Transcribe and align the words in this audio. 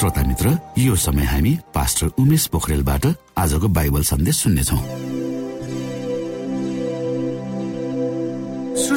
श्रोता 0.00 0.22
मित्र 0.24 0.50
यो 0.78 0.94
समय 0.96 1.24
हामी 1.28 1.50
पास्टर 1.74 2.06
उमेश 2.18 2.46
पोखरेलबाट 2.52 3.06
आजको 3.36 3.68
बाइबल 3.68 4.02
सन्देश 4.02 4.36
सुन्नेछौ। 4.36 4.76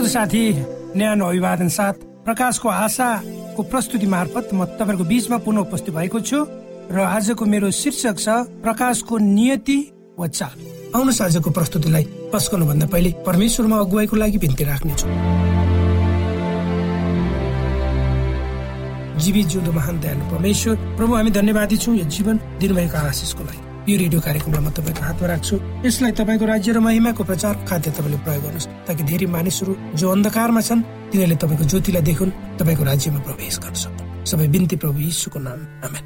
साथी 0.07 0.43
न्यानो 0.95 1.25
अभिवादन 1.27 1.67
साथ 1.67 1.93
प्रकाशको 2.23 2.69
आशाको 2.69 3.63
प्रस्तुति 3.63 4.07
मार्फत 4.07 4.49
म 4.53 4.65
तपाईँको 4.79 5.03
बीचमा 5.03 5.37
पुनः 5.43 5.61
उपस्थित 5.67 5.93
भएको 5.95 6.19
छु 6.23 6.39
र 6.87 6.97
आजको 7.03 7.45
मेरो 7.51 7.71
शीर्षक 7.73 8.15
छ 8.19 8.47
प्रकाशको 8.63 9.17
नियति 9.17 9.79
वा 10.19 10.27
चाल। 10.29 10.57
आउनुहोस् 10.95 11.21
आजको 11.21 11.49
प्रस्तुतिलाई 11.51 12.03
पस्कनु 12.31 12.65
भन्दा 12.65 12.87
पहिले 12.87 13.11
परमेश्वरमा 13.27 13.77
अगुवाईको 13.77 14.15
लागि 14.15 14.37
बिन्ती 14.39 14.63
राख्नेछु। 14.63 15.07
जीवित 19.19 19.45
जिउँदो 19.47 19.71
महान 19.71 19.99
दयालु 19.99 20.23
परमेश्वर। 20.31 20.75
प्रभु 20.97 21.13
हामी 21.15 21.31
धन्यवादी 21.31 21.77
छौँ 21.77 21.95
यो 21.95 22.05
जीवन 22.05 22.35
दिनुभएको 22.59 22.97
आशिषको 22.97 23.43
लागि। 23.43 23.61
यो 23.83 23.97
रेडियो 23.99 24.19
कार्यक्रमलाई 24.21 24.63
म 24.63 24.69
तपाईँको 24.71 25.03
हातमा 25.03 25.27
राख्छु। 25.27 25.55
यसलाई 25.85 26.11
तपाईँको 26.15 26.45
राज्य 26.45 26.71
र 26.71 26.79
महिमाको 26.79 27.23
प्रचार 27.23 27.53
खाद्य 27.67 27.91
तपाईँले 27.91 28.17
प्रयोग 28.23 28.43
गर्नुहोस् 28.43 28.67
ताकि 28.87 29.03
धेरै 29.03 29.27
मानिसहरू 29.27 29.73
जो 29.99 30.05
अन्धकारमा 30.09 30.61
छन् 30.61 30.81
तिनीहरूले 31.11 31.35
तपाईँको 31.35 31.63
ज्योतिलाई 31.67 32.03
देखुन् 32.09 32.31
तपाईँको 32.59 32.83
राज्यमा 32.83 33.19
प्रवेश 33.27 33.55
गर्न 33.59 33.75
सक्नु 33.75 34.03
सबै 34.23 34.47
बिन्ती 34.47 34.75
प्रभु 34.79 34.99
यीशुको 34.99 35.39
नाम। 35.39 35.59
आमेन। 35.83 36.03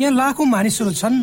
यहाँ 0.00 0.12
लाखौँ 0.12 0.46
मानिसहरू 0.46 0.92
छन् 0.92 1.16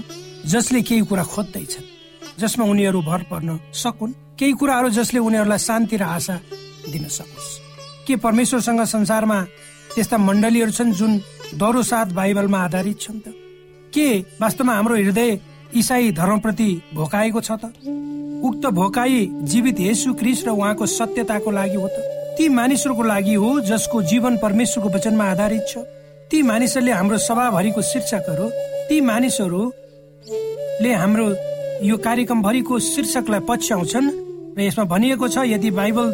जसले 0.50 0.82
केही 0.82 1.02
कुरा 1.06 1.24
खोज्दैछन्। 1.24 1.99
जसमा 2.40 2.66
उनीहरू 2.66 3.02
भर 3.02 3.22
पर्न 3.32 3.60
सकुन् 3.74 4.14
केही 4.40 4.54
कुराहरू 4.60 4.90
जसले 4.90 5.20
उनीहरूलाई 5.20 5.58
शान्ति 5.60 5.98
र 5.98 6.04
आशा 6.04 6.36
दिन 6.92 7.04
सकोस्। 7.08 7.50
के 8.08 8.16
परमेश्वरसँग 8.16 8.82
संसारमा 8.86 9.40
त्यस्ता 9.96 10.18
मण्डलीहरू 10.18 10.72
छन् 10.72 10.94
जुन 10.94 11.12
दरो 11.60 11.82
साथ 11.84 12.08
बाइबलमा 12.16 12.60
आधारित 12.64 13.00
छन् 13.02 13.20
त? 13.20 13.28
के 13.94 14.08
वास्तवमा 14.42 14.74
हाम्रो 14.74 14.96
हृदय 14.96 15.40
इसाई 15.76 16.12
धर्मप्रति 16.12 16.70
भोकाएको 16.94 17.42
छ 17.42 17.52
त? 17.52 17.64
उक्त 18.48 18.64
भोकाई 18.72 19.20
जीवित 19.52 19.80
येसु 19.80 20.14
क्रिस 20.14 20.40
र 20.48 20.50
उहाँको 20.50 20.86
सत्यताको 20.88 21.52
लागि 21.52 21.76
हो 21.76 21.88
त? 21.88 21.98
ती 22.38 22.48
मानिसहरूको 22.50 23.04
लागि 23.04 23.34
हो 23.34 23.60
जसको 23.68 24.02
जीवन 24.02 24.38
परमेश्वरको 24.38 24.90
वचनमा 24.96 25.26
आधारित 25.32 25.64
छ। 25.68 25.78
ती 26.32 26.42
मानिसहरूले 26.42 26.92
हाम्रो 26.92 27.18
सभाभरिको 27.18 27.82
शीर्षकहरू 27.82 28.48
ती 28.90 29.02
मानिसहरूले 29.02 30.92
हाम्रो 30.94 31.28
यो 31.80 31.96
कार्यक्रमभरिको 31.98 32.80
शीर्षकलाई 32.84 33.40
पछ्याउँछन् 33.48 34.08
र 34.58 34.62
यसमा 34.62 34.84
भनिएको 34.92 35.28
छ 35.32 35.48
यदि 35.48 35.70
बाइबल 35.72 36.08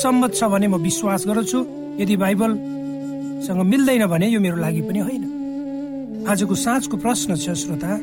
सम्मत 0.00 0.32
छ 0.34 0.48
भने 0.48 0.68
म 0.72 0.80
विश्वास 0.80 1.24
गर्छु 1.28 1.58
यदि 2.00 2.16
बाइबलसँग 2.16 3.60
मिल्दैन 3.72 4.06
भने 4.08 4.26
यो 4.32 4.40
मेरो 4.40 4.56
लागि 4.56 4.80
पनि 4.88 4.98
होइन। 4.98 6.24
आजको 6.24 6.54
साँझको 6.54 6.96
प्रश्न 6.96 7.36
छ 7.36 7.52
श्रोता 7.52 7.98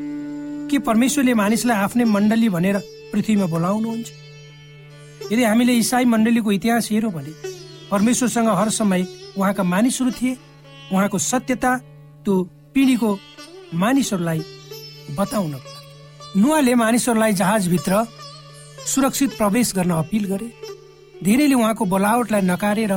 के 0.69 0.77
परमेश्वरले 0.77 1.33
मानिसलाई 1.33 1.77
आफ्नै 1.77 2.05
मण्डली 2.05 2.49
भनेर 2.53 2.77
पृथ्वीमा 3.13 3.45
बोलाउनुहुन्छ? 3.49 4.07
यदि 5.31 5.43
हामीले 5.43 5.73
इसाई 5.73 6.05
मण्डलीको 6.05 6.51
इतिहास 6.51 6.89
हेरौँ 6.91 7.11
भने 7.17 7.33
परमेश्वरसँग 7.91 8.49
हर 8.61 8.69
समय 8.77 9.07
उहाँका 9.37 9.63
मानिसहरू 9.63 10.11
थिए 10.21 10.37
उहाँको 10.93 11.17
सत्यता 11.17 11.71
त्यो 12.25 12.33
पिँढीको 12.73 13.09
मानिसहरूलाई 13.73 14.41
बताउनको 15.17 15.76
नुवाले 16.35 16.73
मानिसहरूलाई 16.75 17.33
जहाजभित्र 17.33 18.03
सुरक्षित 18.85 19.37
प्रवेश 19.37 19.71
गर्न 19.75 19.91
अपिल 19.91 20.25
गरे। 20.25 20.51
धेरैले 21.23 21.55
उहाँको 21.55 21.85
बोलावटलाई 21.85 22.41
नकारेर 22.41 22.93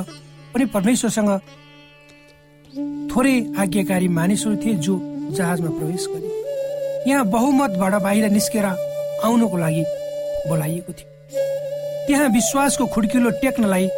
पनि 0.55 0.65
परमेश्वरसँग 0.75 1.31
थोरै 3.11 3.35
आज्ञाकारी 3.59 4.09
मानिसहरू 4.09 4.57
थिए 4.57 4.75
जो 4.85 4.99
जहाजमा 5.31 5.71
प्रवेश 5.79 6.07
गरे। 6.11 7.11
यहाँ 7.11 7.25
बहुमतबाट 7.31 7.95
बाहिर 8.03 8.29
निस्केर 8.31 8.65
आउनको 8.67 9.57
लागि 9.57 9.85
बोलाइएको 10.49 10.93
थियो। 10.93 11.09
त्यहाँ 12.07 12.29
विश्वासको 12.29 12.87
खुड्किलो 12.87 13.31
टेक्नलाई 13.41 13.89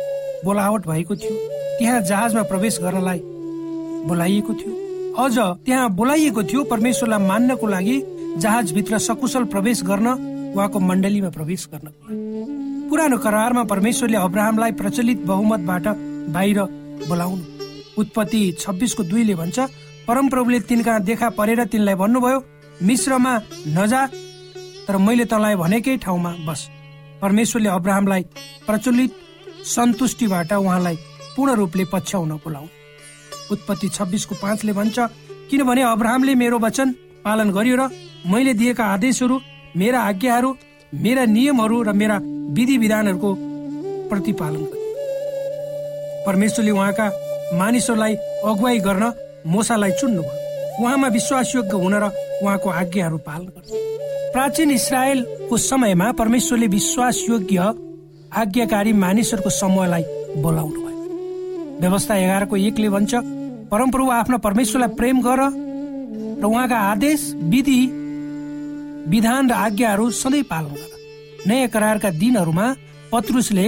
बोलावट 0.45 0.87
भएको 0.87 1.17
थियो। 1.17 1.35
त्यहाँ 1.79 2.01
जहाजमा 2.01 2.43
प्रवेश 2.43 2.79
गर्नलाई 2.83 3.21
बोलाइएको 4.09 4.53
थियो। 4.55 4.73
अझ 5.19 5.37
त्यहाँ 5.67 5.91
बोलाइएको 5.97 6.43
थियो 6.43 6.65
परमेश्वरलाई 6.65 7.27
मान्नको 7.27 7.67
लागि 7.67 7.97
जहाजभित्र 8.39 8.99
सकुशल 8.99 9.45
प्रवेश 9.45 9.83
गर्न 9.83 10.07
उहाँको 10.57 10.81
मण्डलीमा 10.81 11.29
प्रवेश 11.31 11.69
गर्न। 11.73 11.89
पुरानो 12.91 13.19
करारमा 13.19 13.63
परमेश्वरले 13.65 14.17
अब्राहमलाई 14.19 14.73
प्रचलित 14.73 15.19
बहुमतबाट 15.27 15.87
बाहिर 16.33 16.61
बोलाउनु। 17.09 17.45
उत्पत्ति 18.01 18.41
छब्बिसको 18.61 19.03
दुईले 19.03 19.35
भन्छ 19.35 19.59
परमप्रभुले 20.09 20.61
तिनका 20.63 20.99
देखा 21.01 21.29
परेर 21.31 21.65
तिनलाई 21.65 21.95
भन्नुभयो 21.95 22.39
मिश्रमा 22.83 23.33
नजा 23.69 24.07
तर 24.87 24.97
मैले 24.99 25.25
तँलाई 25.25 25.55
भनेकै 25.57 25.97
ठाउँमा 25.97 26.35
बस। 26.47 26.69
परमेश्वरले 27.23 27.69
अब्राहमलाई 27.71 28.23
प्रचलित 28.67 29.13
सन्तुष्टिबाट 29.67 30.53
उहाँलाई 30.55 30.97
पूर्ण 31.37 31.55
रूपले 31.55 31.85
पछ्याउन 31.93 32.33
बोलाउ 32.45 32.67
उत्पत्ति 33.53 33.89
छब्बिसको 33.89 34.35
पाँचले 34.43 34.73
भन्छ 34.73 34.99
किनभने 35.51 35.83
अब्राहमले 35.85 36.35
मेरो 36.35 36.59
वचन 36.59 36.95
पालन 37.25 37.51
गर्यो 37.51 37.77
र 37.81 37.89
मैले 38.33 38.53
दिएका 38.61 38.85
आदेशहरू 38.95 39.37
मेरा 39.77 40.01
आज्ञाहरू 40.11 40.51
मेरा 41.05 41.25
नियमहरू 41.37 41.83
र 41.83 41.93
मेरा 42.01 42.17
विधि 42.57 42.77
विधानहरूको 42.79 43.31
प्रतिपालन 44.11 44.65
परमेश्वरले 46.27 46.71
उहाँका 46.71 47.07
मानिसहरूलाई 47.59 48.15
अगुवाई 48.51 48.79
गर्न 48.87 49.05
मोसालाई 49.47 49.93
चुन्नुभयो। 50.01 50.83
उहाँमा 50.83 51.09
विश्वासयोग्य 51.09 51.77
हुन 51.85 51.95
र 51.95 52.05
उहाँको 52.43 52.69
आज्ञाहरू 52.83 53.19
पालन 53.29 53.47
गर्नु 53.47 53.81
प्राचीन 54.33 54.71
इसरायलको 54.71 55.57
समयमा 55.71 56.13
परमेश्वरले 56.21 56.67
विश्वासयोग्य 56.77 57.59
आज्ञाकारी 58.43 58.93
मानिसहरूको 59.05 59.51
समूहलाई 59.51 60.05
बोलाउनु 60.45 60.81
भयो 60.85 61.01
व्यवस्था 61.81 62.15
एघारको 62.17 62.57
एकले 62.69 62.89
भन्छ 62.95 63.13
परमप्रभु 63.73 64.11
आफ्ना 64.21 64.37
परमेश्वरलाई 64.47 64.97
प्रेम 64.97 65.21
गर 65.27 65.41
र 66.43 66.45
उहाँका 66.45 66.79
आदेश 66.91 67.21
विधि 67.51 67.81
विधान 69.11 69.51
र 69.51 69.53
आज्ञाहरू 69.55 70.11
सधैँ 70.13 70.43
पालन 70.43 70.75
गर 70.75 70.91
नयाँ 71.47 71.69
करारका 71.69 72.11
दिनहरूमा 72.13 72.67
पत्रुसले 73.13 73.67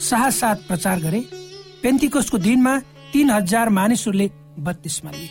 साहस 0.00 0.40
साथ 0.40 0.56
प्रचार 0.68 1.00
गरे। 1.00 1.20
पेन्तिकोसको 1.82 2.38
दिनमा 2.38 2.78
तीन 3.12 3.30
हजार 3.30 3.68
मानिसहरूले 3.68 4.30
बत्तीसमा 4.58 5.10
लिए। 5.10 5.28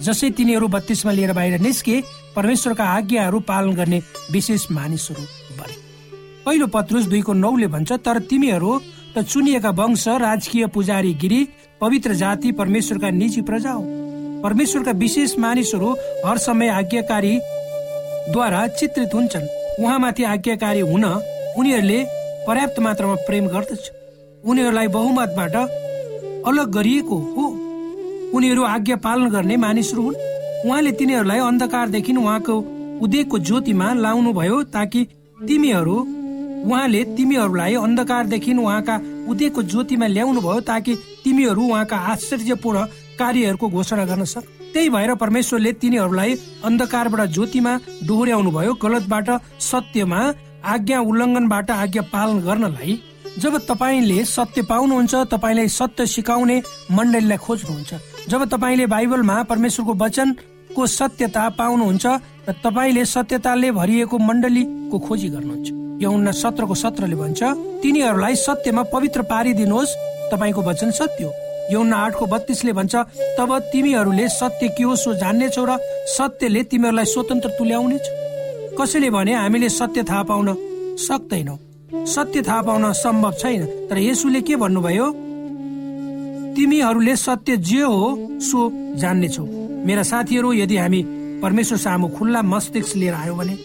जसै 0.00 0.30
तिनीहरू 0.30 0.68
बत्तीसमा 0.68 1.12
लिएर 1.12 1.32
बाहिर 1.32 1.60
निस्के 1.60 1.96
परमेश्वरका 2.36 2.84
आज्ञाहरू 2.84 3.40
पालन 3.40 3.74
गर्ने 3.74 4.02
विशेष 4.32 4.70
मानिसहरू 4.70 5.22
बने। 5.58 5.76
पहिलो 6.44 6.66
पत्रुस 6.68 7.04
दुईको 7.06 7.32
नौले 7.34 7.66
भन्छ 7.66 7.92
तर 8.04 8.18
तिमीहरू 8.28 8.72
त 9.16 9.24
चुनिएका 9.24 9.70
वंश 9.72 10.08
राजकीय 10.20 10.66
पुजारी 10.68 11.14
गिरी 11.14 11.40
पवित्र 11.80 12.14
जाति 12.14 12.52
परमेश्वरका 12.52 13.10
निजी 13.10 13.42
प्रजा 13.42 13.72
हो। 13.72 13.84
परमेश्वरका 14.42 14.92
विशेष 14.92 15.38
मानिसहरू 15.38 15.90
हर 16.26 16.38
समय 16.38 16.68
आज्ञाकारीद्वारा 16.68 18.66
चित्रित 18.66 19.14
हुन्छन्। 19.14 19.46
उहाँमाथि 19.80 20.22
आज्ञाकारी 20.24 20.80
हुन 20.80 21.04
उनीहरूले 21.58 22.00
पर्याप्त 22.46 22.78
मात्रामा 22.80 23.14
प्रेम 23.26 23.46
गर्दछ। 23.46 23.90
उनीहरूलाई 24.44 24.88
बहुमतबाट 24.88 25.54
अलग 26.46 26.66
गरिएको 26.70 27.16
हो। 27.36 27.44
उनीहरू 28.36 28.62
आज्ञा 28.64 28.96
पालन 28.96 29.30
गर्ने 29.30 29.56
मानिसहरू 29.56 30.02
हुन्। 30.02 30.16
उहाँले 30.66 30.92
तिनीहरूलाई 30.92 31.38
अन्धकारदेखि 31.38 32.12
उहाँको 32.12 32.56
उदेकको 33.02 33.38
ज्योतिमा 33.38 33.92
लाउनु 33.94 34.32
भयो 34.32 34.62
ताकि 34.74 35.04
तिमीहरू 35.48 35.96
उहाँले 36.66 37.00
तिमीहरूलाई 37.16 37.74
अन्धकारदेखि 37.74 38.52
उहाँका 38.54 38.94
उदेकको 39.28 39.62
ज्योतिमा 39.62 40.06
ल्याउनु 40.06 40.40
भयो 40.40 40.60
ताकि 40.60 40.94
तिमीहरू 41.24 41.62
उहाँका 41.62 41.96
आश्चर्यपूर्ण 42.12 42.78
कार्यहरूको 43.18 43.68
घोषणा 43.68 44.04
गर्न 44.04 44.24
सक। 44.24 44.44
त्यही 44.72 44.88
भएर 44.88 45.14
परमेश्वरले 45.14 45.72
तिनीहरूलाई 45.72 46.32
अन्धकारबाट 46.64 47.20
ज्योतिमा 47.32 47.72
डोहोर्याउनु 48.06 48.50
भयो 48.50 48.72
गलतबाट 48.82 49.28
सत्यमा 49.62 50.20
आज्ञा 50.64 50.98
उल्लङ्घनबाट 51.00 51.70
आज्ञा 51.70 52.02
पालन 52.12 52.38
गर्नलाई। 52.40 52.98
जब 53.38 53.56
तपाईँले 53.68 54.24
सत्य 54.24 54.62
पाउनुहुन्छ 54.62 55.14
तपाईँलाई 55.32 55.68
सत्य 55.68 56.06
सिकाउने 56.06 56.56
मण्डलीलाई 56.90 57.38
खोज्नुहुन्छ। 57.38 57.94
जब 58.28 58.44
तपाईँले 58.48 58.86
बाइबलमा 58.86 59.42
परमेश्वरको 59.42 59.94
वचनको 59.94 60.86
सत्यता 60.88 61.48
पाउनुहुन्छ 61.58 62.06
र 62.48 62.52
तपाईँले 62.64 63.04
सत्यताले 63.04 63.70
भरिएको 63.70 64.18
मण्डलीको 64.18 64.98
खोजी 64.98 65.28
गर्नुहुन्छ। 65.28 65.68
यौना 66.02 66.32
सत्रको 66.32 66.74
सत्रले 66.74 67.16
भन्छ 67.16 67.42
तिनीहरूलाई 67.82 68.34
सत्यमा 68.36 68.82
पवित्र 68.92 69.22
पारिदिनुहोस् 69.22 69.96
तपाईँको 70.32 70.62
वचन 70.62 70.90
सत्य 70.90 71.24
हो। 71.24 71.45
यौना 71.72 71.96
आठको 71.96 72.26
बत्तीसले 72.26 72.72
भन्छ 72.72 72.94
तब 73.38 73.58
तिमीहरूले 73.72 74.28
सत्य 74.30 74.68
के 74.68 74.82
हो 74.82 74.96
सो 74.96 75.14
जान्नेछौ 75.14 75.64
र 75.68 75.78
सत्यले 76.08 76.62
तिमीहरूलाई 76.70 77.04
स्वतन्त्र 77.04 77.50
तुल्याउनेछ। 77.58 78.06
कसैले 78.78 79.10
भने 79.10 79.34
हामीले 79.34 79.68
सत्य 79.70 80.02
थाहा 80.08 80.22
पाउन 80.22 80.48
सक्दैनौ 80.98 81.56
सत्य 82.06 82.42
थाहा 82.42 82.62
पाउन 82.62 82.92
सम्भव 82.94 83.32
छैन। 83.40 83.62
तर 83.88 83.98
यसुले 83.98 84.40
के 84.40 84.56
भन्नुभयो? 84.56 85.06
तिमीहरूले 86.56 87.16
सत्य 87.16 87.56
जे 87.68 87.80
हो 87.82 88.04
सो 88.40 88.58
जान्नेछौ। 88.96 89.44
मेरा 89.86 90.02
साथीहरू 90.02 90.52
यदि 90.52 90.76
हामी 90.76 91.02
परमेश्वर 91.42 91.78
सामु 91.78 92.08
खुल्ला 92.08 92.42
मस्तिष्क 92.42 92.96
लिएर 92.96 93.14
आयौँ 93.14 93.36
भने 93.36 93.56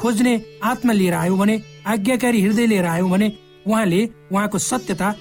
खोज्ने 0.00 0.32
आत्मा 0.64 0.92
लिएर 0.92 1.14
आयौँ 1.14 1.38
भने 1.38 1.60
आज्ञाकारी 1.86 2.40
हृदय 2.42 2.66
लिएर 2.66 2.86
आयौँ 2.86 3.10
भने 3.10 3.32
उहाँले 3.66 4.00
उहाँको 4.32 4.58
सत्यता 4.60 5.14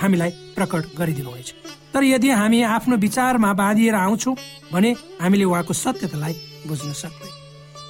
हामीलाई 0.00 0.30
प्रकट 0.56 0.84
गरिदिनुहुनेछ 0.98 1.54
तर 1.96 2.04
यदि 2.04 2.30
हामी 2.30 2.60
आफ्नो 2.76 2.96
विचारमा 3.00 3.52
बाँधिएर 3.56 3.94
आउँछौँ 3.96 4.34
भने 4.72 4.90
हामीले 5.20 5.44
उहाँको 5.44 5.72
सत्यतालाई 5.72 6.34
बुझ्न 6.68 6.92
सक्दैन। 6.92 7.32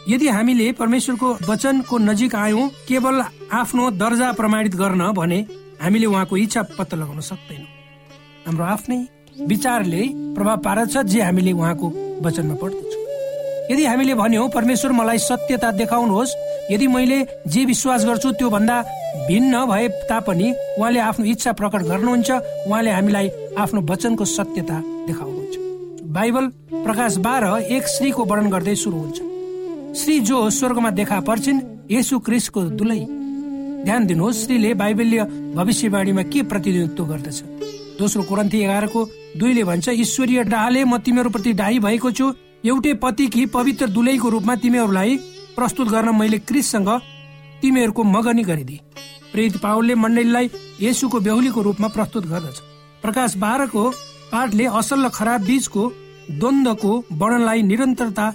यदि 0.09 0.29
हामीले 0.29 0.71
परमेश्वरको 0.79 1.29
वचनको 1.49 1.99
नजिक 1.99 2.35
आयौँ 2.35 2.69
केवल 2.89 3.23
आफ्नो 3.51 3.91
दर्जा 3.99 4.31
प्रमाणित 4.33 4.75
गर्न 4.79 5.11
भने 5.13 5.39
हामीले 5.83 6.07
उहाँको 6.07 6.37
इच्छा 6.37 6.63
पत्ता 6.79 6.97
लगाउन 6.97 7.21
सक्दैनौँ। 7.21 7.67
हाम्रो 8.47 8.65
आफ्नै 8.65 8.99
विचारले 9.43 10.03
प्रभाव 10.35 10.57
पार्दछ 10.63 10.97
जे 11.11 11.21
हामीले 11.23 11.53
उहाँको 11.53 11.87
वचनमा 12.23 12.55
पढ्दछौँ। 12.63 13.03
यदि 13.71 13.85
हामीले 13.85 14.15
भन्यौँ 14.15 14.49
परमेश्वर 14.55 14.93
मलाई 14.93 15.19
सत्यता 15.19 15.71
देखाउनुहोस्। 15.83 16.37
यदि 16.71 16.87
मैले 16.87 17.19
जे 17.47 17.65
विश्वास 17.65 18.05
गर्छु 18.07 18.31
त्यो 18.39 18.51
भन्दा 18.51 18.77
भिन्न 19.29 19.65
भए 19.67 19.89
तापनि 20.09 20.53
उहाँले 20.79 21.01
आफ्नो 21.01 21.25
इच्छा 21.27 21.53
प्रकट 21.53 21.83
गर्नुहुन्छ। 21.83 22.31
उहाँले 22.67 22.91
हामीलाई 22.91 23.29
आफ्नो 23.59 23.81
वचनको 23.91 24.25
सत्यता 24.27 24.81
देखाउनुहुन्छ। 25.07 25.57
बाइबल 26.17 26.47
प्रकाश 26.85 27.17
बाह्र 27.19 27.45
एक 27.67 27.89
श्रीको 27.89 28.25
वर्णन 28.25 28.51
गर्दै 28.51 28.75
सुरु 28.75 28.97
हुन्छ। 28.97 29.19
श्री 29.97 30.19
जो 30.21 30.39
स्वर्गमा 30.51 30.91
देखा 30.91 31.21
पर्छिन् 31.21 31.61
यसु 31.91 32.19
क्रिस्टको 32.19 32.63
दुलै। 32.79 33.01
ध्यान 33.85 34.07
दिनुहोस् 34.07 34.45
श्रीले 34.45 34.75
बाइबलीय 34.75 35.23
भविष्यवाणीमा 35.55 36.23
के 36.23 36.43
प्रतिनिधित्व 36.43 37.05
गर्दछ। 37.05 37.43
दोस्रो 37.99 38.23
कुरन्थी 38.23 38.59
एघारको 38.61 39.05
दुईले 39.39 39.65
भन्छ 39.65 39.89
ईश्वरीय 39.89 40.43
डाले 40.45 40.85
म 40.85 40.99
तिमीहरू 40.99 41.31
प्रति 41.31 41.53
डाही 41.53 41.79
भएको 41.79 42.11
छु। 42.11 42.33
एउटै 42.65 42.93
पति 42.95 43.27
कि 43.27 43.47
पवित्र 43.47 43.87
दुलैको 43.87 44.29
रूपमा 44.29 44.55
तिमीहरूलाई 44.57 45.17
प्रस्तुत 45.57 45.89
गर्न 45.89 46.15
मैले 46.17 46.39
क्रिससँग 46.39 46.89
तिमीहरूको 47.63 48.03
मगनी 48.05 48.43
गरिदिए। 48.43 48.81
प्रेरित 49.33 49.57
पावलले 49.57 49.95
मण्डलीलाई 49.95 50.51
यसुको 50.81 51.21
बेहुलीको 51.21 51.61
रूपमा 51.63 51.89
प्रस्तुत 51.89 52.27
गर्दछ। 52.27 52.57
प्रकाश 53.03 53.37
बाह्रको 53.37 53.83
पाठले 54.33 54.65
असल 54.73 55.05
र 55.05 55.09
खराब 55.09 55.41
बीचको 55.45 55.83
द्वन्द्वको 56.31 56.93
वर्णनलाई 57.13 57.63
निरन्तरता 57.63 58.27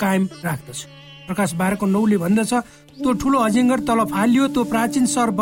कायम 0.00 0.28
राख्दछ। 0.44 0.78
प्रकाश 1.26 1.52
बाह्रको 1.54 1.86
नौले 1.86 2.16
भन्दछ 2.16 2.52
त्यो 2.98 3.12
ठुलो 3.12 3.38
अजिङ्गर 3.38 3.80
तल 3.86 4.04
फालियो 4.10 4.46
त्यो 4.48 4.64
प्राचीन 4.64 5.06
सर्प 5.06 5.40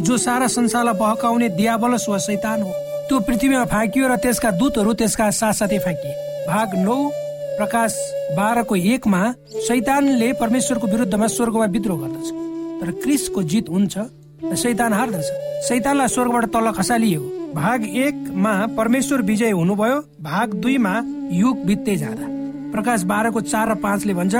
जो 0.00 0.16
सारा 0.18 0.46
संसारलाई 0.48 0.98
बहकाउने 0.98 1.48
दियाबलस 1.56 2.04
वा 2.08 2.18
शैतान 2.18 2.62
हो। 2.62 2.72
त्यो 3.08 3.20
पृथ्वीमा 3.20 3.64
फ्याँकियो 3.64 4.08
र 4.08 4.16
त्यसका 4.16 4.50
दूतहरू 4.60 4.92
त्यसका 4.94 5.30
साथसाथै 5.30 5.78
फ्याँकिए 5.78 6.14
भाग 6.48 6.68
नौ 6.84 6.98
प्रकाश 7.58 7.92
बाह्रको 8.36 8.74
एकमा 8.76 9.22
शैतानले 9.66 10.32
परमेश्वरको 10.40 10.86
विरुद्धमा 10.86 11.26
स्वर्गमा 11.26 11.66
विद्रोह 11.66 11.98
गर्दछ। 12.00 12.28
तर 12.80 12.90
क्रिसको 13.02 13.42
जित 13.42 13.68
हुन्छ 13.68 13.98
र 14.44 14.54
शैतान 14.54 14.92
हार्दछ। 14.92 15.26
शैतानलाई 15.68 16.08
स्वर्गबाट 16.08 16.44
तल 16.44 16.70
खसालियो। 16.70 17.20
भाग 17.54 17.84
एकमा 17.84 18.54
परमेश्वर 18.76 19.22
विजय 19.22 19.50
हुनुभयो। 19.50 19.98
भाग 20.22 20.54
दुईमा 20.54 20.94
युग 21.32 21.64
बित्दै 21.66 21.96
जाँदा। 21.96 22.26
प्रकाश 22.72 23.02
बाह्रको 23.02 23.40
चार 23.40 23.68
र 23.68 23.74
पाँचले 23.74 24.14
भन्छ 24.14 24.34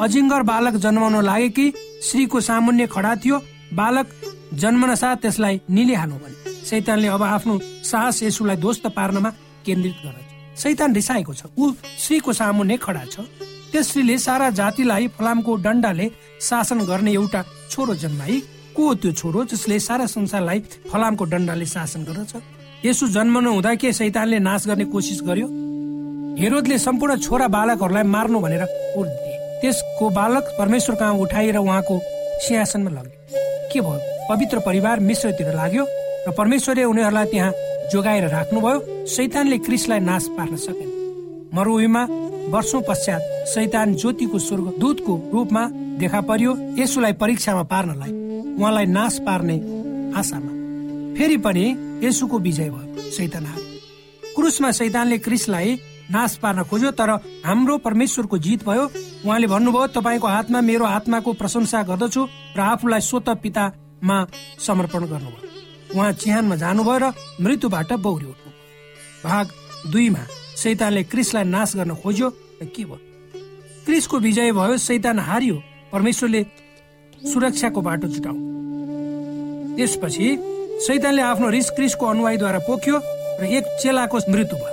अजिङ्गर 0.00 0.42
बालक 0.42 0.74
जन्माउन 0.74 1.22
लागे 1.24 1.48
कि? 1.48 1.72
श्रीको 2.02 2.40
सामुन्य 2.40 2.86
खडा 2.86 3.14
थियो। 3.16 3.38
बालक 3.74 4.06
जन्मन 4.54 4.94
साथ 4.94 5.16
त्यसलाई 5.16 5.60
निलिहाल्नु 5.70 6.16
भने। 6.16 6.66
शैतानले 6.66 7.08
अब 7.08 7.22
आफ्नो 7.22 7.58
साहस 7.62 8.22
यसुलाई 8.22 8.56
ध्वस्त 8.56 8.86
पार्नमा 8.86 9.30
केन्द्रित 9.66 9.94
गर्दछ। 10.04 10.58
शैतान 10.58 10.94
रिसाएको 10.94 11.34
छ। 11.34 11.42
ऊ 11.58 11.72
श्रीको 11.98 12.32
सामुन्ने 12.32 12.76
खडा 12.76 13.04
छ। 13.04 13.20
त्यस 13.74 13.90
श्रीले 13.90 14.16
सारा 14.18 14.48
जातिलाई 14.54 15.06
फलामको 15.18 15.54
डन्डाले 15.58 16.06
शासन 16.40 16.80
गर्ने 16.86 17.12
एउटा 17.12 17.40
छोरो 17.70 17.94
जन्माई। 17.98 18.36
को 18.70 18.84
त्यो 19.02 19.12
छोरो 19.18 19.44
जसले 19.50 19.78
सारा 19.82 20.06
संसारलाई 20.06 20.58
फलामको 20.90 21.24
डन्डाले 21.26 21.66
शासन 21.66 22.04
गर्दछ? 22.06 22.32
यसो 22.86 23.06
जन्मनु 23.10 23.50
हुँदा 23.50 23.74
के 23.74 23.92
शैतानले 23.92 24.38
नाश 24.38 24.66
गर्ने 24.66 24.84
कोसिस 24.94 25.20
गर्यो? 25.26 25.46
हेरोदले 26.38 26.78
सम्पूर्ण 26.78 27.16
छोरा 27.18 27.46
बालकहरूलाई 27.50 28.02
मार्नु 28.14 28.38
भनेर 28.46 28.64
त्यसको 29.62 30.10
बालक 30.10 30.54
परमेश्वर 30.58 30.94
कहाँ 30.94 31.14
उठाएर 31.18 31.56
उहाँको 31.58 31.98
सिंहासनमा 32.46 32.90
लग्यो? 32.90 33.18
के 33.74 33.80
भयो? 33.80 33.98
पवित्र 34.30 34.58
परिवार 34.62 35.00
मिश्रतिर 35.02 35.50
लाग्यो 35.50 35.84
र 36.28 36.30
परमेश्वरले 36.38 36.84
उनीहरूलाई 36.94 37.26
त्यहाँ 37.26 37.52
जोगाएर 37.90 38.28
राख्नुभयो? 38.38 38.78
शैतानले 39.14 39.58
क्रिसलाई 39.66 40.00
नाश 40.00 40.28
पार्न 40.38 40.56
सकेन। 40.62 40.90
मरुभूमिमा 41.54 42.02
वर्षौं 42.52 42.80
पश्चात 42.88 43.22
शैतान 43.48 43.94
ज्योतिको 43.94 44.38
स्वर्ग 44.38 44.66
दूतको 44.78 45.14
रूपमा 45.32 45.62
देखा 45.98 46.20
पर्यो 46.20 46.52
यसुलाई 46.78 47.12
परीक्षामा 47.12 47.62
पार्नलाई। 47.72 48.12
उहाँलाई 48.54 48.86
नाश 48.86 49.18
पार्ने 49.26 49.56
आशामा। 50.18 50.52
फेरि 51.16 51.36
पनि 51.36 51.64
यसुको 52.02 52.38
विजय 52.38 52.70
भयो 52.70 53.46
हारे। 53.46 53.62
क्रुसमा 54.34 54.70
शैतानले 54.70 55.18
क्रिसलाई 55.18 55.74
नाश 56.10 56.36
पार्न 56.36 56.62
खोज्यो 56.68 56.90
तर 56.90 57.10
हाम्रो 57.44 57.76
परमेश्वरको 57.78 58.38
जित 58.38 58.64
भयो। 58.68 58.84
उहाँले 59.24 59.46
भन्नुभयो 59.46 59.86
तपाईँको 59.96 60.26
हातमा 60.26 60.60
मेरो 60.60 60.84
आत्माको 60.84 61.32
प्रशंसा 61.32 61.82
गर्दछु 61.82 62.22
र 62.56 62.60
आफूलाई 62.60 63.00
स्वत 63.00 63.28
पितामा 63.42 64.16
समर्पण 64.60 65.02
गर्नुभयो। 65.06 65.96
उहाँ 65.96 66.12
चिहानमा 66.12 66.56
जानुभयो 66.56 66.98
र 66.98 67.12
मृत्युबाट 67.40 67.92
बौरी 68.04 68.26
उठ्नु 68.26 68.50
भाग 69.24 69.46
दुईमा। 69.92 70.24
शैतानले 70.56 71.02
क्रिसलाई 71.12 71.44
नाश 71.44 71.76
गर्न 71.76 71.94
खोज्यो 72.02 72.28
र 72.62 72.66
के 72.66 72.84
भयो? 72.84 72.98
क्रिसको 73.86 74.18
विजय 74.18 74.52
भयो 74.52 74.76
शैतान 74.78 75.18
हारियो 75.18 75.56
परमेश्वरले 75.92 76.42
सुरक्षाको 77.32 77.80
बाटो 77.80 78.08
जुटाउ 78.14 78.36
त्यसपछि 79.76 80.26
शैतानले 80.86 81.22
आफ्नो 81.22 81.48
रिस 81.50 81.70
क्रिसको 81.76 82.06
अनुयायीद्वारा 82.06 82.58
पोख्यो 82.68 82.96
र 83.40 83.44
एक 83.58 83.64
चेलाको 83.82 84.18
मृत्यु 84.30 84.56
भयो। 84.56 84.72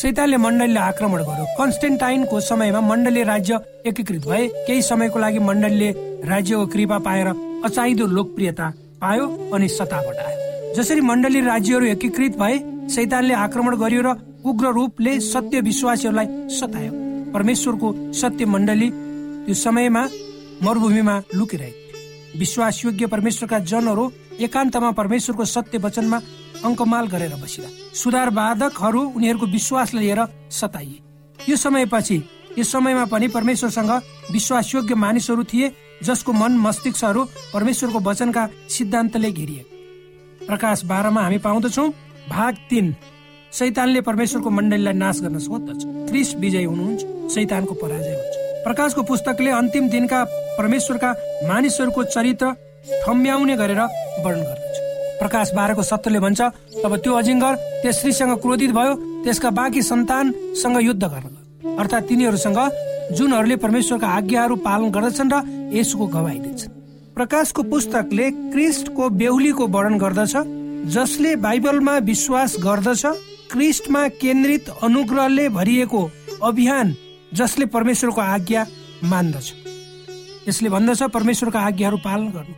शैतानले 0.00 0.36
मण्डलीलाई 0.36 0.82
आक्रमण 0.88 1.22
गर्यो। 1.28 1.46
कन्स्टेन्टाइनको 1.58 2.40
समयमा 2.40 2.80
मण्डलीय 2.80 3.24
राज्य 3.24 3.58
एकीकृत 3.86 4.26
भए। 4.26 4.46
केही 4.66 4.82
समयको 4.82 5.18
लागि 5.18 5.38
मण्डलीले 5.38 5.90
राज्यको 6.24 6.66
कृपा 6.72 6.98
पाएर 7.06 7.28
अचाहिँदो 7.68 8.06
लोकप्रियता 8.16 8.66
पायो 9.00 9.24
अनि 9.54 9.68
सत्ताबाट 9.68 10.18
आयो। 10.18 10.74
जसरी 10.74 11.00
मण्डली 11.00 11.40
राज्यहरू 11.44 11.86
एकीकृत 11.86 12.36
भए 12.40 12.58
शैतानले 12.94 13.34
आक्रमण 13.36 13.76
गरियो 13.76 14.02
र 14.02 14.16
उग्र 14.44 14.72
रूपले 14.72 15.18
सत्य 15.22 15.60
विश्वासीहरूलाई 15.60 16.26
सतायो। 16.50 16.92
परमेश्वरको 17.32 17.88
सत्य 18.12 18.44
मण्डली 18.44 18.88
त्यो 19.44 19.54
समयमा 19.54 20.02
मरुभूमिमा 20.62 21.16
लुकिरहेको 21.34 21.78
थियो 21.78 22.38
विश्वासयोग्य 22.38 23.06
परमेश्वरका 23.06 23.58
जनहरू 23.70 24.04
एकान्तमा 24.40 24.90
परमेश्वरको 24.90 25.44
सत्य 25.46 25.78
वचनमा 25.78 26.18
अङ्कमाल 26.64 27.06
गरेर 27.06 27.34
बसिरहे 27.42 27.70
सुधारवादकहरू 27.94 29.00
उनीहरूको 29.16 29.46
विश्वासलाई 29.46 30.04
लिएर 30.04 30.20
सताइए। 30.50 30.98
यो 31.48 31.56
समयपछि 31.56 32.16
यो 32.58 32.64
समयमा 32.64 33.04
पनि 33.04 33.28
परमेश्वरसँग 33.28 33.90
विश्वासयोग्य 34.32 34.94
मानिसहरू 34.94 35.44
थिए 35.44 35.72
जसको 36.02 36.32
मन 36.32 36.52
मस्तिष्कहरू 36.58 37.24
परमेश्वरको 37.54 37.98
वचनका 38.00 38.48
सिद्धान्तले 38.68 39.30
घेरिए। 39.32 39.66
प्रकाश 40.46 40.84
बाह्रमा 40.84 41.22
हामी 41.22 41.38
पाउँदछौ 41.38 41.88
भाग 42.28 42.54
तिन। 42.70 42.94
शैतानले 43.52 44.00
परमेश्वरको 44.00 44.50
मण्डलीलाई 44.50 44.94
नाश 44.96 45.20
गर्न 45.20 45.38
सोध्दछ। 45.38 45.80
क्रिस 46.08 46.34
विजय 46.40 46.64
हुनुहुन्छ 46.64 47.32
शैतानको 47.34 47.74
पराजय 47.76 48.14
हुन्छ। 48.16 48.64
प्रकाशको 48.64 49.02
पुस्तकले 49.04 49.50
अन्तिम 49.52 49.88
दिनका 49.92 50.20
परमेश्वरका 50.58 51.10
मानिसहरूको 51.48 52.02
चरित्र 52.14 52.46
ठम्ब्याउने 53.04 53.56
गरेर 53.56 53.80
वर्णन 54.24 54.42
गर्दछ। 54.48 54.76
प्रकाश 55.20 55.50
बाह्रको 55.52 55.82
सत्यले 55.82 56.20
भन्छ 56.24 56.40
तब 56.82 56.96
त्यो 56.96 57.12
अजिङ्गर 57.12 57.54
त्यस 57.82 57.96
स्त्रीसँग 57.98 58.32
क्रोधित 58.40 58.70
भयो 58.72 58.94
त्यसका 59.24 59.50
बाँकी 59.52 59.82
सन्तानसँग 59.82 60.78
युद्ध 60.82 61.04
गर्न 61.04 61.76
अर्थात् 61.76 62.08
तिनीहरूसँग 62.08 62.60
जुनहरूले 63.16 63.56
परमेश्वरका 63.64 64.08
आज्ञाहरू 64.18 64.56
पालन 64.64 64.88
गर्दछन् 64.96 65.32
र 65.32 65.36
यसको 65.76 66.06
गवाई 66.08 66.38
दिन्छन् 66.40 66.72
प्रकाशको 67.16 67.62
पुस्तकले 67.68 68.30
क्रिस्टको 68.52 69.08
बेहुलीको 69.20 69.66
वर्णन 69.76 69.98
गर्दछ 69.98 70.34
जसले 70.96 71.36
बाइबलमा 71.44 71.96
विश्वास 72.08 72.56
गर्दछ 72.64 73.04
क्रिस्टमा 73.52 74.06
केन्द्रित 74.16 74.68
अनुग्रहले 74.82 75.48
भरिएको 75.48 76.00
अभियान 76.42 76.94
जसले 77.34 77.66
परमेश्वरको 77.66 78.20
आज्ञा 78.20 78.64
मान्दछ। 79.04 79.46
यसले 80.48 80.68
भन्दछ 80.68 81.02
परमेश्वरका 81.12 81.60
आज्ञाहरू 81.60 81.96
पालन 82.00 82.28
गर्नु 82.32 82.54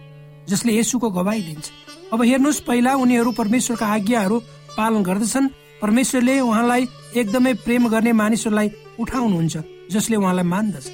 जसले 0.49 0.73
यसुको 0.79 1.11
गवाई 1.11 1.41
दिन्छ। 1.43 1.67
अब 2.13 2.23
हेर्नुहोस् 2.23 2.61
पहिला 2.63 2.95
उनीहरू 2.95 3.31
परमेश्वरका 3.33 3.87
आज्ञाहरू 3.87 4.39
पालन 4.79 5.03
गर्दछन्। 5.03 5.49
परमेश्वरले 5.83 6.41
उहाँलाई 6.41 6.87
एकदमै 7.17 7.53
प्रेम 7.65 7.89
गर्ने 7.89 8.13
मानिसहरूलाई 8.13 8.71
उठाउनुहुन्छ 9.01 9.55
जसले 9.91 10.17
उहाँलाई 10.17 10.47
मान्दछ। 10.47 10.85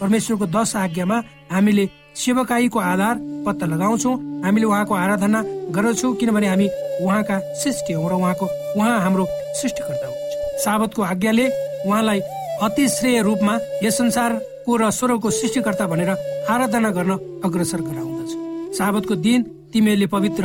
परमेश्वरको 0.00 0.46
दश 0.46 0.76
आज्ञामा 0.76 1.22
हामीले 1.52 1.88
सेवकाईको 2.14 2.78
आधार 2.78 3.16
पत्ता 3.46 3.66
लगाउँछौ। 3.66 4.12
हामीले 4.44 4.66
उहाँको 4.66 4.94
आराधना 4.94 5.40
गर्दछौँ 5.72 6.14
किनभने 6.14 6.46
हामी 6.46 6.68
उहाँका 7.02 7.38
सृष्टि 7.62 7.92
हौ 7.92 8.08
र 8.08 8.12
उहाँको 8.14 8.46
उहाँ 8.76 9.00
हाम्रो 9.00 9.26
सृष्टिकर्ता 9.60 10.06
हुनुहुन्छ। 10.06 10.64
साबतको 10.64 11.02
आज्ञाले 11.02 11.46
उहाँलाई 11.86 12.20
अतिश्रेय 12.62 13.22
रूपमा 13.22 13.58
यस 13.84 13.98
संसारको 13.98 14.76
र 14.76 14.90
स्वरको 14.90 15.30
सृष्टिकर्ता 15.30 15.86
भनेर 15.86 16.10
आराधना 16.50 16.90
गर्न 16.90 17.12
अग्रसर 17.44 17.80
गराउँदछ। 17.80 18.76
साबतको 18.78 19.14
दिन 19.16 19.42
तिमीहरूले 19.72 20.06
पवित्र 20.06 20.44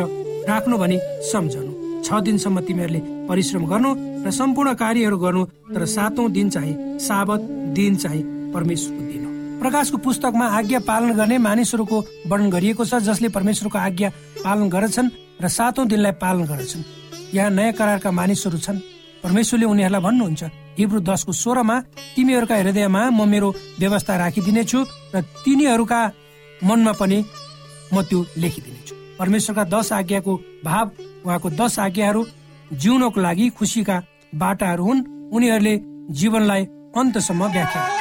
राख्नु 0.50 0.77
भनी 0.77 0.98
सम्झनु। 1.31 1.72
छ 2.01 2.20
दिनसम्म 2.25 2.60
तिमीहरूले 2.67 3.00
परिश्रम 3.29 3.65
गर्नु 3.72 3.89
र 4.25 4.31
सम्पूर्ण 4.31 4.74
कार्यहरू 4.74 5.17
गर्नु 5.17 5.46
तर 5.74 5.86
सातौं 5.86 6.31
दिन 6.31 6.50
चाहिँ 6.50 7.00
साबत 7.00 7.42
दिन 7.77 7.96
चाहिँ 7.96 8.24
परमेश्वरको 8.53 9.03
दिन 9.05 9.22
प्रकाशको 9.61 9.98
पुस्तकमा 10.01 10.46
आज्ञा 10.57 10.79
पालन 10.90 11.14
गर्ने 11.14 11.37
मानिसहरूको 11.37 11.98
वर्णन 12.27 12.50
गरिएको 12.50 12.85
छ 12.85 12.98
जसले 13.05 13.29
परमेश्वरको 13.29 13.77
आज्ञा 13.77 14.09
पालन 14.44 14.70
गर्दछन्। 14.70 15.09
र 15.42 15.48
सातौं 15.48 15.88
दिनलाई 15.88 16.12
पालन 16.22 16.46
गर्दछन्। 16.46 16.84
यहाँ 17.34 17.50
नयाँ 17.50 17.74
करारका 17.74 18.10
मानिसहरू 18.12 18.58
छन्। 18.58 18.80
परमेश्वरले 19.24 19.66
उनीहरूलाई 19.66 20.01
भन्नुहुन्छ 20.01 20.44
हिब्रू 20.80 21.00
दसको 21.01 21.32
सोह्रमा 21.34 21.75
तिमीहरूका 22.16 22.56
हृदयमा 22.56 23.01
म 23.10 23.20
मेरो 23.30 23.50
व्यवस्था 23.80 24.14
राखिदिनेछु 24.18 24.80
र 25.16 25.22
तिनीहरूका 25.44 26.01
मनमा 26.62 26.94
पनि 27.00 27.18
म 27.94 28.01
त्यो 28.01 28.20
लेखिदिनेछु। 28.38 28.94
परमेश्वरका 29.20 29.64
दश 29.74 29.92
आज्ञाको 29.94 30.34
भाव 30.66 30.86
उहाँको 31.25 31.50
दश 31.60 31.80
आज्ञाहरू 31.80 32.22
जिउनको 32.82 33.20
लागि 33.22 33.50
खुसीका 33.58 33.96
बाटाहरू 34.36 34.84
हुन्। 34.84 35.06
उनीहरूले 35.34 35.75
जीवनलाई 36.18 36.64
अन्तसम्म 36.98 37.42
व्याख्या 37.54 38.00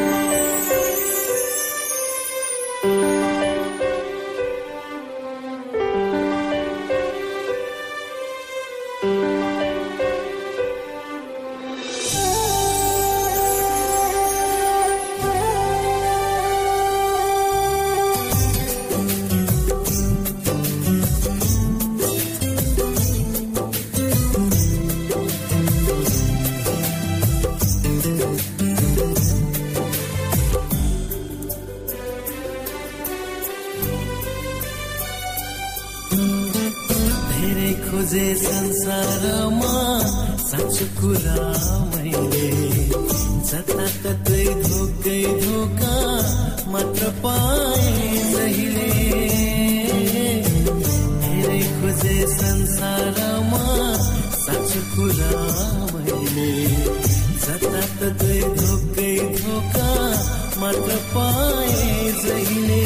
मत 60.61 60.87
पाए 61.13 61.91
जहिले। 62.23 62.83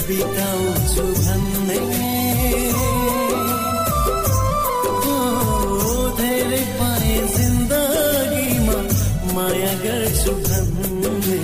बिताउँछु 0.08 1.02
भन्ने। 1.02 1.78
धेरै 6.18 6.64
पाए 6.78 7.16
जिन्दगीमा 7.36 8.78
माया 9.34 9.72
गर्छु 9.84 10.32
भन्ने 10.32 11.38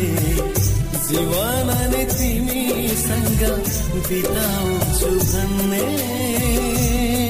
जीवन 1.06 1.68
नै 1.92 2.04
तिमीसँग 2.04 3.42
बिताउँछु 4.08 5.10
भन्ने। 5.32 7.23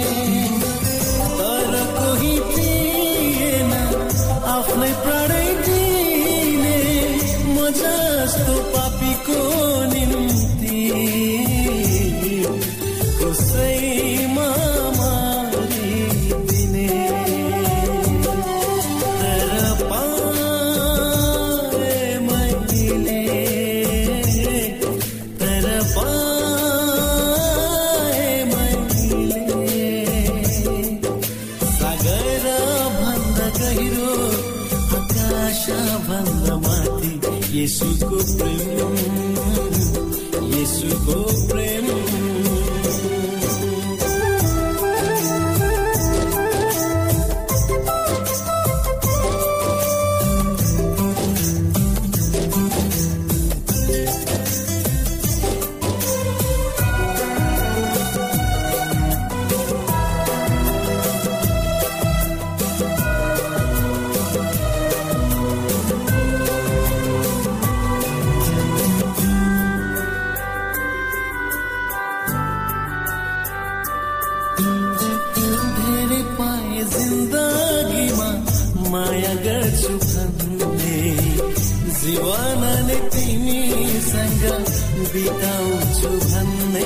बिताउँछु 85.15 86.09
भन्ने 86.21 86.85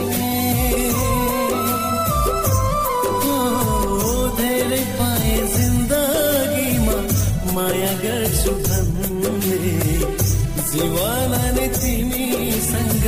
धेरै 4.38 4.83
पाए 4.99 5.37
जिन्दगीमा 5.55 6.97
माया 7.55 7.93
गर्छु 8.03 8.53
भन्ने 8.67 9.73
जीवन 10.69 11.33
नै 11.57 11.67
तिमीसँग 11.79 13.07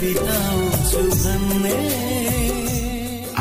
बिताउँछु 0.00 1.02
भन्ने 1.22 2.25